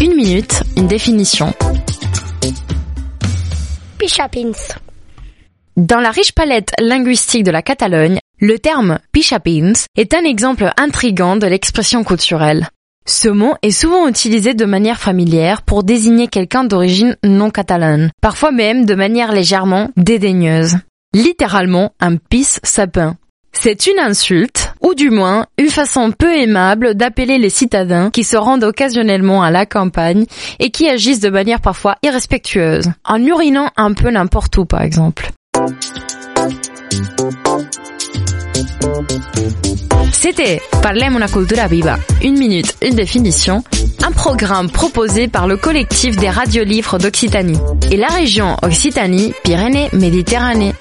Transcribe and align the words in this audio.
Une 0.00 0.14
minute, 0.14 0.62
une 0.76 0.86
définition. 0.86 1.52
Pichapins. 3.98 4.52
Dans 5.76 6.00
la 6.00 6.10
riche 6.10 6.32
palette 6.32 6.72
linguistique 6.78 7.44
de 7.44 7.50
la 7.50 7.62
Catalogne, 7.62 8.18
le 8.40 8.58
terme 8.58 8.98
pichapins 9.12 9.72
est 9.96 10.14
un 10.14 10.24
exemple 10.24 10.72
intrigant 10.76 11.36
de 11.36 11.46
l'expression 11.46 12.04
culturelle. 12.04 12.68
Ce 13.06 13.28
mot 13.28 13.54
est 13.62 13.70
souvent 13.70 14.08
utilisé 14.08 14.54
de 14.54 14.64
manière 14.64 14.98
familière 14.98 15.62
pour 15.62 15.84
désigner 15.84 16.28
quelqu'un 16.28 16.64
d'origine 16.64 17.16
non 17.22 17.50
catalane, 17.50 18.10
parfois 18.22 18.50
même 18.50 18.86
de 18.86 18.94
manière 18.94 19.32
légèrement 19.32 19.90
dédaigneuse. 19.96 20.76
Littéralement 21.12 21.92
un 22.00 22.16
pis 22.16 22.46
sapin. 22.62 23.16
C'est 23.60 23.86
une 23.86 23.98
insulte, 23.98 24.72
ou 24.80 24.94
du 24.94 25.10
moins 25.10 25.44
une 25.58 25.68
façon 25.68 26.10
peu 26.10 26.34
aimable 26.34 26.94
d'appeler 26.94 27.36
les 27.38 27.50
citadins 27.50 28.10
qui 28.10 28.24
se 28.24 28.36
rendent 28.36 28.64
occasionnellement 28.64 29.42
à 29.42 29.50
la 29.50 29.66
campagne 29.66 30.24
et 30.58 30.70
qui 30.70 30.88
agissent 30.88 31.20
de 31.20 31.30
manière 31.30 31.60
parfois 31.60 31.96
irrespectueuse, 32.02 32.90
en 33.04 33.22
urinant 33.22 33.70
un 33.76 33.92
peu 33.94 34.10
n'importe 34.10 34.56
où 34.58 34.66
par 34.66 34.82
exemple. 34.82 35.30
C'était 40.12 40.60
Parlem 40.82 41.16
una 41.16 41.28
cultura 41.28 41.66
viva, 41.66 41.96
une 42.22 42.38
minute, 42.38 42.76
une 42.82 42.94
définition, 42.94 43.64
un 44.02 44.12
programme 44.12 44.68
proposé 44.70 45.28
par 45.28 45.46
le 45.46 45.56
collectif 45.56 46.16
des 46.16 46.28
radiolivres 46.30 46.98
d'Occitanie 46.98 47.58
et 47.90 47.96
la 47.96 48.08
région 48.08 48.56
Occitanie-Pyrénées-Méditerranée. 48.62 50.74